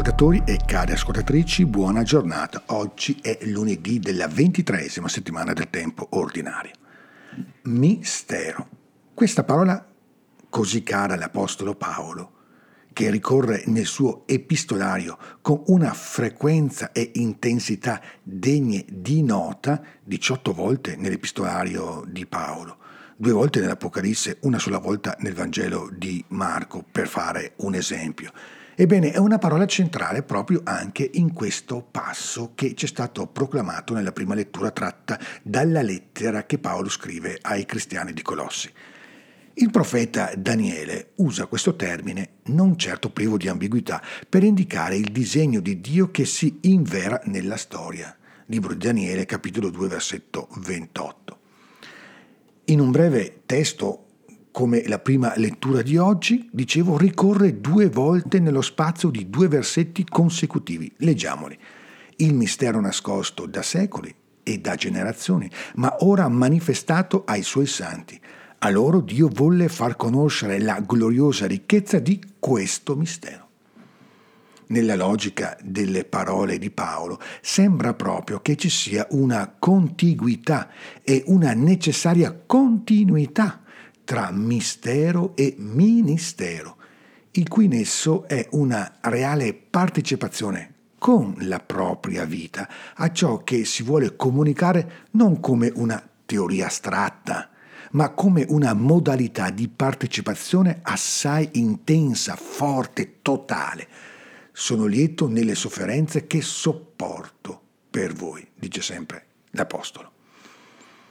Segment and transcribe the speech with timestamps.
[0.00, 2.62] ascoltatori e cari ascoltatrici, buona giornata.
[2.68, 6.72] Oggi è lunedì della ventitresima settimana del tempo ordinario.
[7.64, 8.66] Mistero.
[9.12, 9.86] Questa parola
[10.48, 12.32] così cara all'Apostolo Paolo,
[12.94, 20.96] che ricorre nel suo epistolario con una frequenza e intensità degne di nota 18 volte
[20.96, 22.78] nell'epistolario di Paolo,
[23.18, 28.32] due volte nell'Apocalisse, una sola volta nel Vangelo di Marco, per fare un esempio.
[28.74, 33.92] Ebbene, è una parola centrale proprio anche in questo passo che ci è stato proclamato
[33.94, 38.72] nella prima lettura tratta dalla lettera che Paolo scrive ai cristiani di Colossi.
[39.54, 45.60] Il profeta Daniele usa questo termine, non certo privo di ambiguità, per indicare il disegno
[45.60, 48.16] di Dio che si invera nella storia.
[48.46, 51.38] Libro di Daniele, capitolo 2, versetto 28.
[52.66, 54.06] In un breve testo
[54.52, 60.04] come la prima lettura di oggi, dicevo, ricorre due volte nello spazio di due versetti
[60.04, 60.92] consecutivi.
[60.98, 61.58] Leggiamoli.
[62.16, 68.20] Il mistero nascosto da secoli e da generazioni, ma ora manifestato ai suoi santi.
[68.58, 73.48] A loro Dio volle far conoscere la gloriosa ricchezza di questo mistero.
[74.66, 80.68] Nella logica delle parole di Paolo sembra proprio che ci sia una contiguità
[81.02, 83.62] e una necessaria continuità
[84.10, 86.78] tra mistero e ministero,
[87.30, 93.84] il cui nesso è una reale partecipazione con la propria vita a ciò che si
[93.84, 97.50] vuole comunicare non come una teoria astratta,
[97.92, 103.86] ma come una modalità di partecipazione assai intensa, forte, totale.
[104.50, 110.10] Sono lieto nelle sofferenze che sopporto per voi, dice sempre l'Apostolo.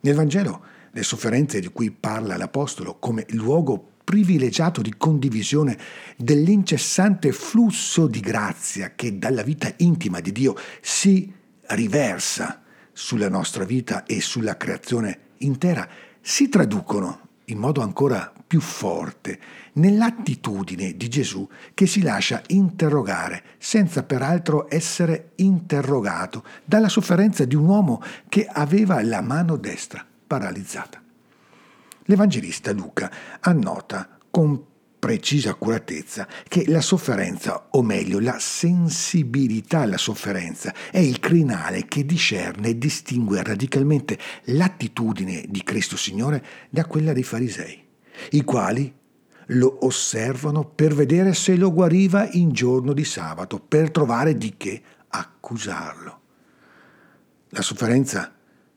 [0.00, 5.78] Nel Vangelo le sofferenze di cui parla l'Apostolo come luogo privilegiato di condivisione
[6.16, 11.32] dell'incessante flusso di grazia che dalla vita intima di Dio si
[11.68, 15.88] riversa sulla nostra vita e sulla creazione intera,
[16.20, 19.40] si traducono in modo ancora più forte
[19.74, 27.64] nell'attitudine di Gesù che si lascia interrogare senza peraltro essere interrogato dalla sofferenza di un
[27.64, 31.02] uomo che aveva la mano destra paralizzata.
[32.04, 34.64] L'Evangelista Luca annota con
[34.98, 42.06] precisa accuratezza che la sofferenza, o meglio la sensibilità alla sofferenza, è il crinale che
[42.06, 47.84] discerne e distingue radicalmente l'attitudine di Cristo Signore da quella dei farisei,
[48.30, 48.90] i quali
[49.48, 54.82] lo osservano per vedere se lo guariva in giorno di sabato, per trovare di che
[55.08, 56.20] accusarlo.
[57.50, 58.32] La sofferenza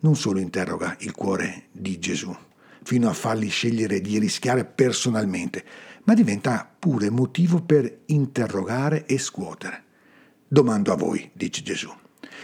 [0.00, 2.34] non solo interroga il cuore di Gesù,
[2.82, 5.64] fino a fargli scegliere di rischiare personalmente,
[6.04, 9.84] ma diventa pure motivo per interrogare e scuotere.
[10.46, 11.90] Domando a voi, dice Gesù.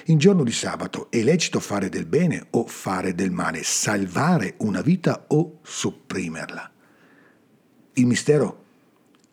[0.06, 4.80] In giorno di sabato è lecito fare del bene o fare del male, salvare una
[4.80, 6.70] vita o sopprimerla?
[7.94, 8.65] Il mistero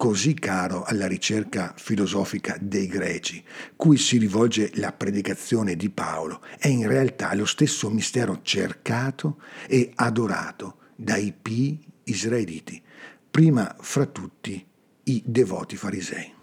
[0.03, 3.41] così caro alla ricerca filosofica dei greci,
[3.77, 9.93] cui si rivolge la predicazione di Paolo, è in realtà lo stesso mistero cercato e
[9.95, 12.83] adorato dai pii israeliti,
[13.31, 14.67] prima fra tutti
[15.03, 16.33] i devoti farisei.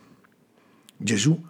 [0.96, 1.46] Gesù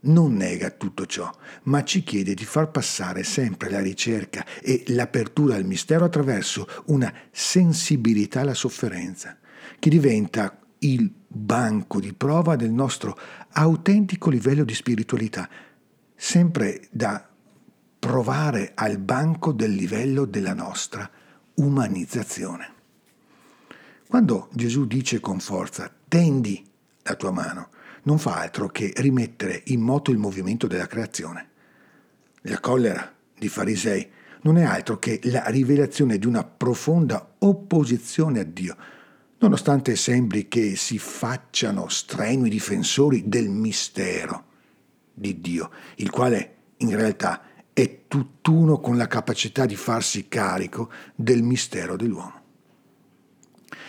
[0.00, 5.54] non nega tutto ciò, ma ci chiede di far passare sempre la ricerca e l'apertura
[5.54, 9.38] al mistero attraverso una sensibilità alla sofferenza,
[9.78, 13.18] che diventa il banco di prova del nostro
[13.50, 15.48] autentico livello di spiritualità,
[16.14, 17.28] sempre da
[17.98, 21.08] provare al banco del livello della nostra
[21.54, 22.80] umanizzazione.
[24.08, 26.64] Quando Gesù dice con forza tendi
[27.02, 27.68] la tua mano,
[28.04, 31.48] non fa altro che rimettere in moto il movimento della creazione.
[32.42, 34.10] La collera di farisei
[34.42, 38.76] non è altro che la rivelazione di una profonda opposizione a Dio,
[39.42, 44.44] nonostante sembri che si facciano strenui difensori del mistero
[45.12, 47.42] di Dio, il quale in realtà
[47.72, 52.40] è tutt'uno con la capacità di farsi carico del mistero dell'uomo.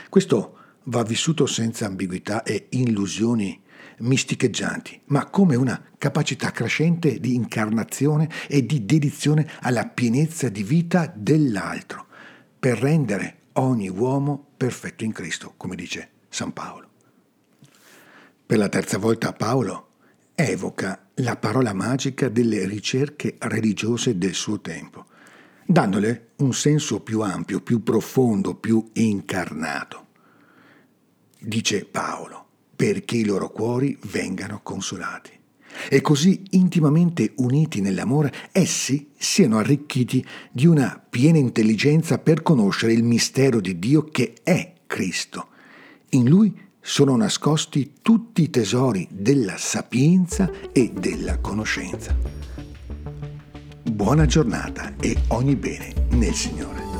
[0.09, 3.61] Questo va vissuto senza ambiguità e illusioni
[3.99, 11.11] misticheggianti, ma come una capacità crescente di incarnazione e di dedizione alla pienezza di vita
[11.15, 12.07] dell'altro,
[12.57, 16.89] per rendere ogni uomo perfetto in Cristo, come dice San Paolo.
[18.45, 19.89] Per la terza volta Paolo
[20.35, 25.05] evoca la parola magica delle ricerche religiose del suo tempo,
[25.65, 30.07] dandole un senso più ampio, più profondo, più incarnato.
[31.39, 32.45] Dice Paolo,
[32.75, 35.31] perché i loro cuori vengano consolati.
[35.89, 43.03] E così intimamente uniti nell'amore, essi siano arricchiti di una piena intelligenza per conoscere il
[43.03, 45.47] mistero di Dio che è Cristo.
[46.09, 52.15] In Lui sono nascosti tutti i tesori della sapienza e della conoscenza.
[53.89, 56.92] Buona giornata e ogni bene nel Signore.